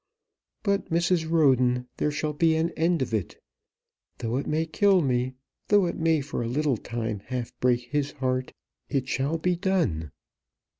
[0.63, 1.29] But, Mrs.
[1.29, 3.39] Roden, there shall be an end of it!
[4.17, 5.35] Though it may kill me,
[5.67, 8.51] though it may for a little time half break his heart,
[8.89, 10.09] it shall be done!